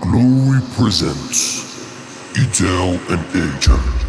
[0.00, 1.64] Glorie presents
[2.34, 3.99] Edell and Ajam.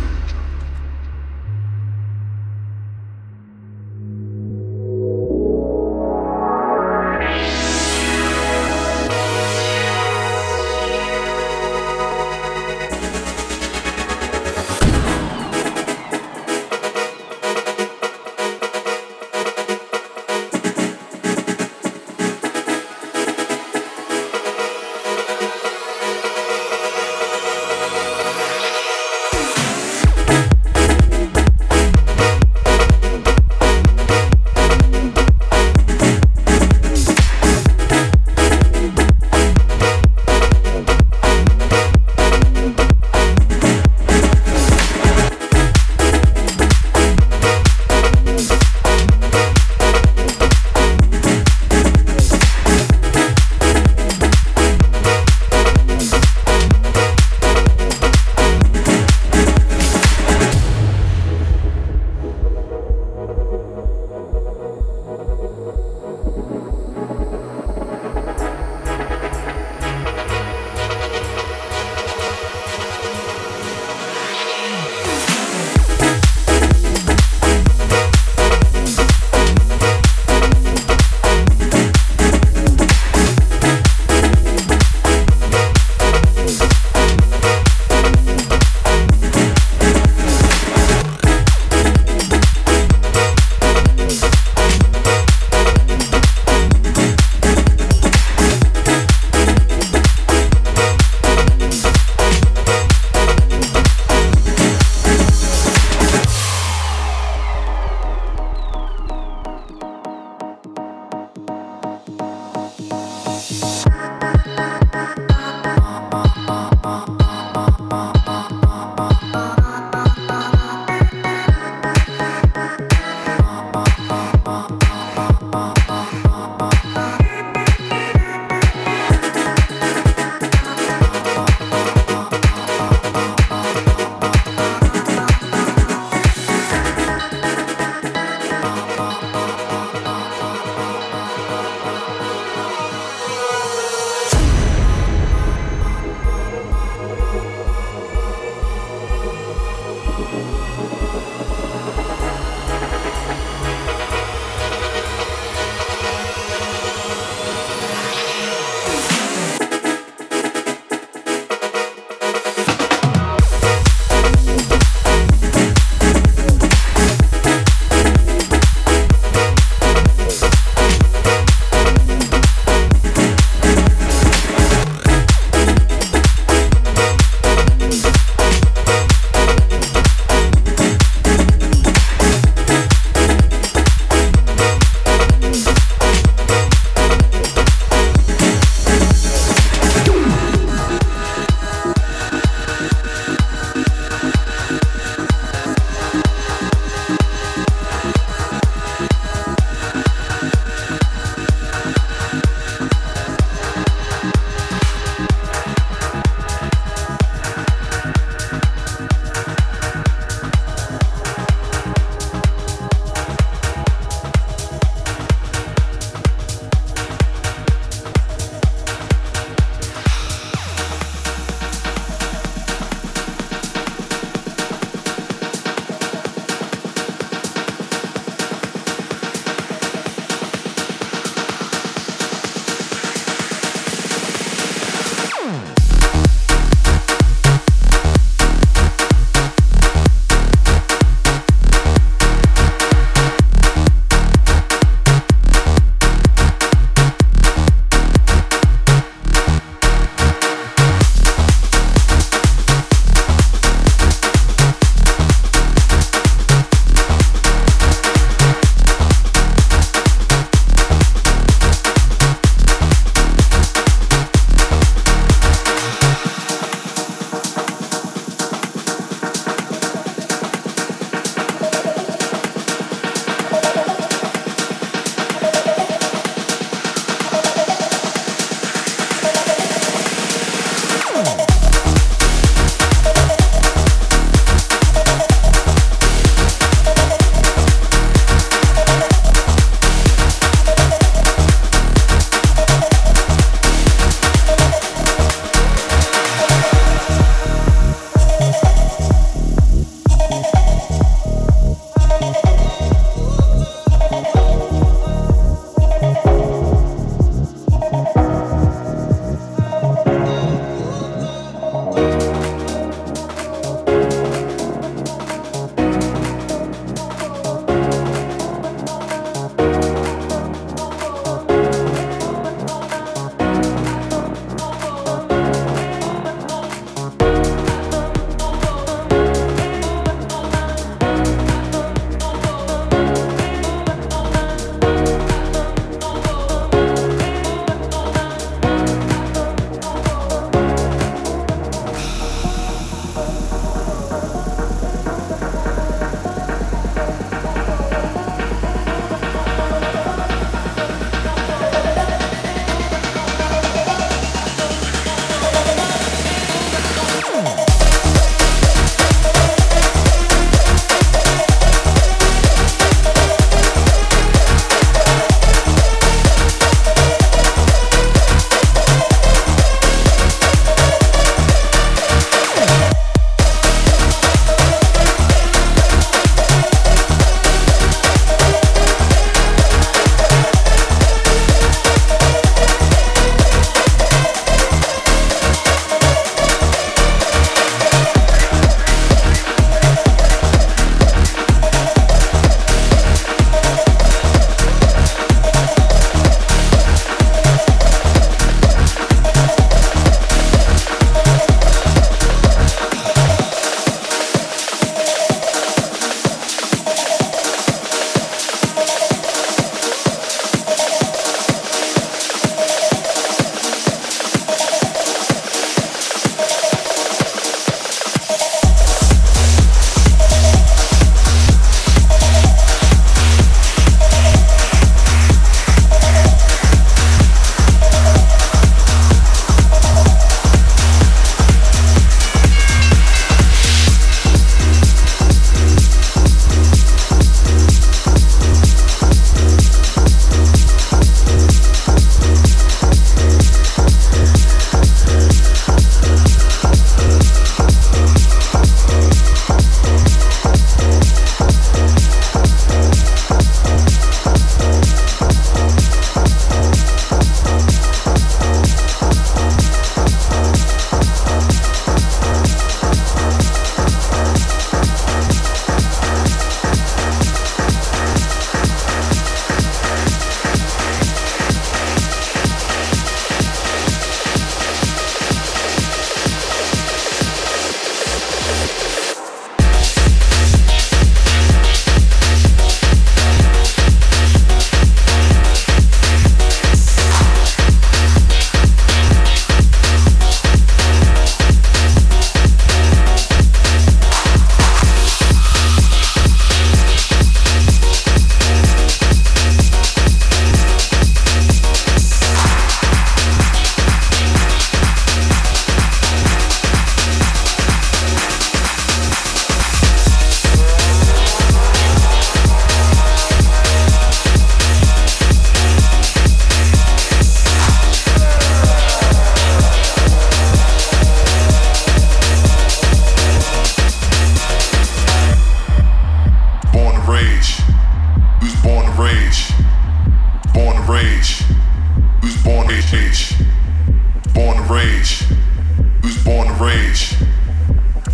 [536.82, 537.16] rage.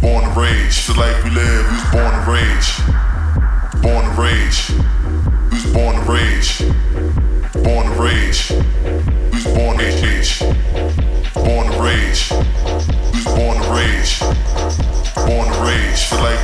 [0.01, 0.87] Born to rage.
[0.87, 2.67] The life we live, we was born to rage.
[3.81, 4.59] Born to rage.
[5.49, 6.49] Who's born to rage.
[7.63, 8.47] Born to rage.
[9.31, 10.39] Who's born to rage.
[11.33, 12.21] Born to rage.
[13.13, 14.19] Who's born to rage.
[15.15, 16.09] Born to rage.
[16.09, 16.36] The life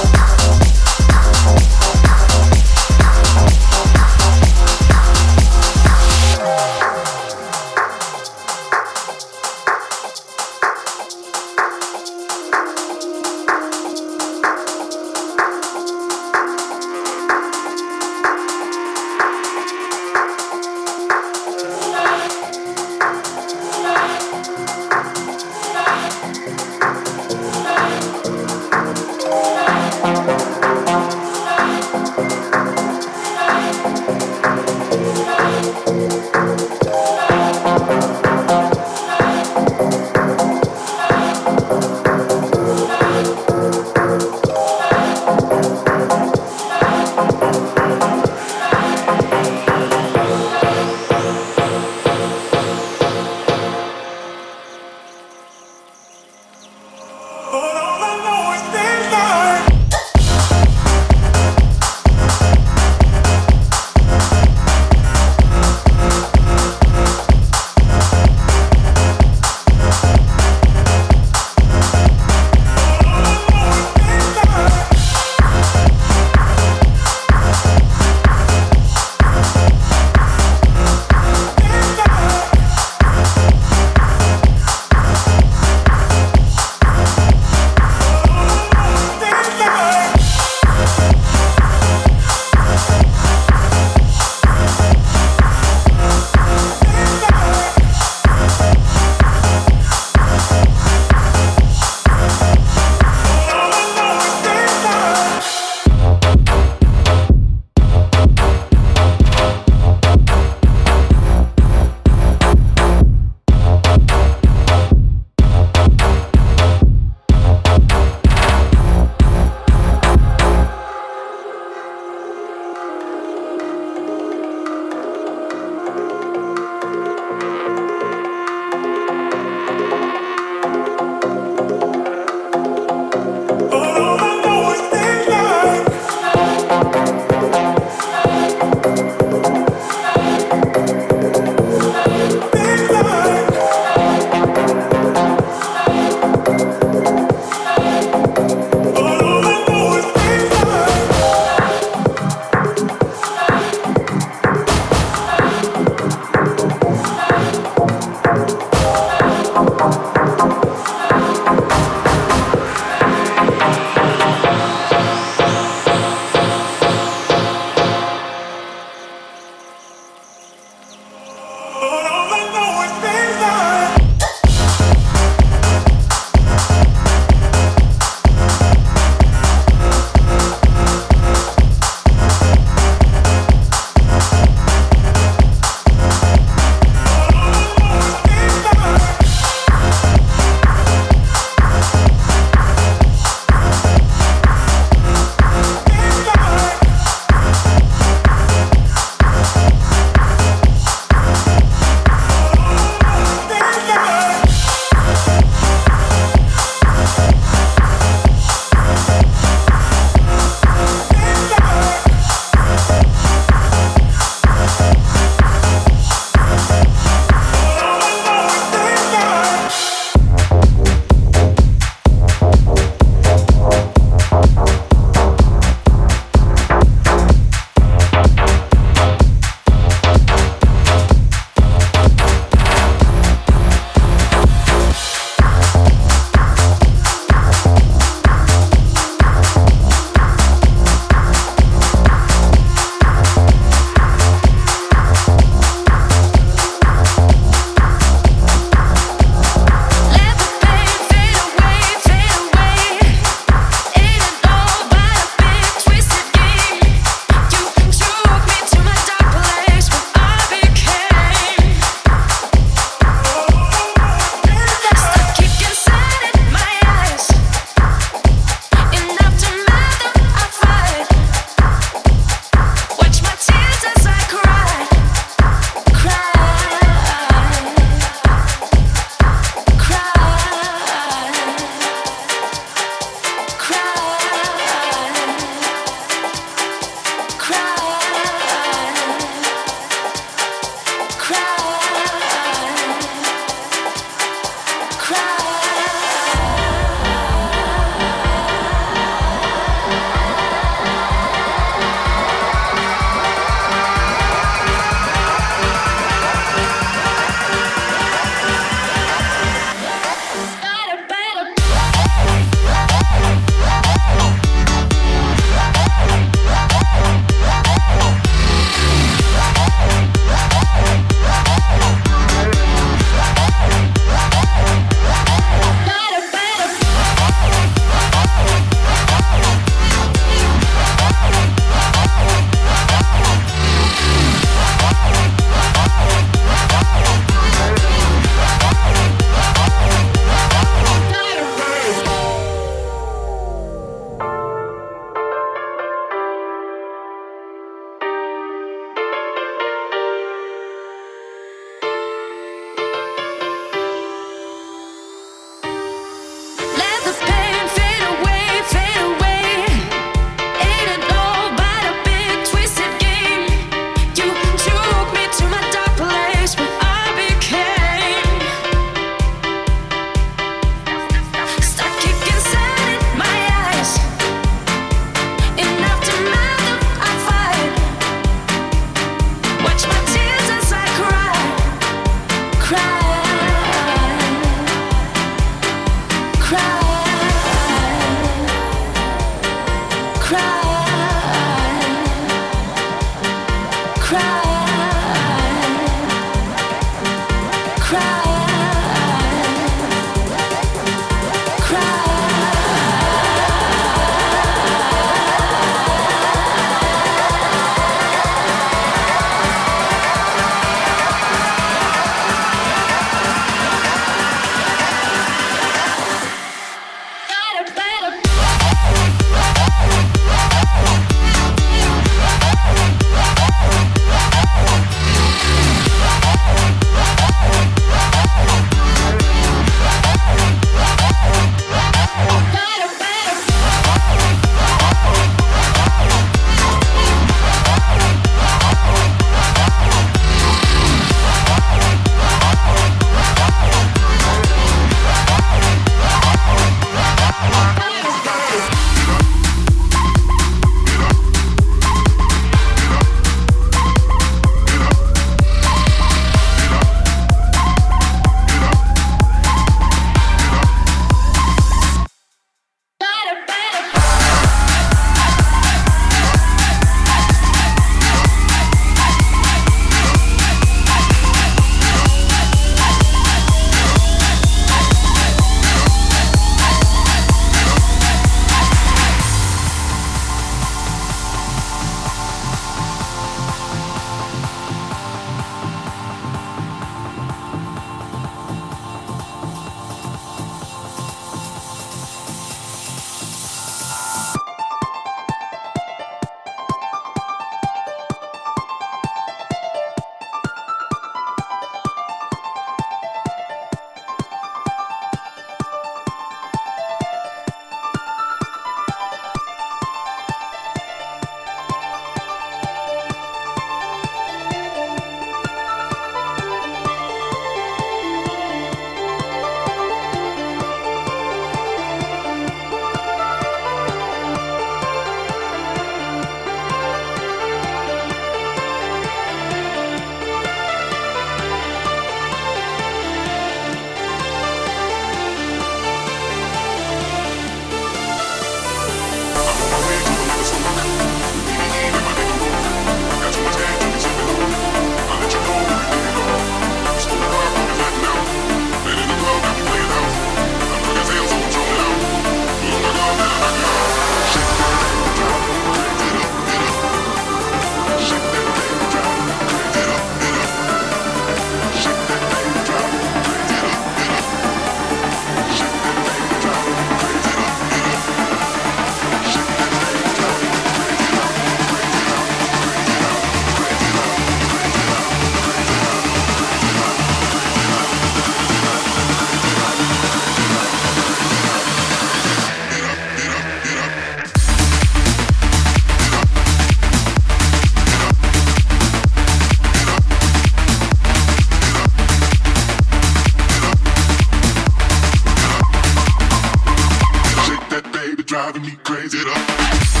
[598.31, 600.00] driving me crazy.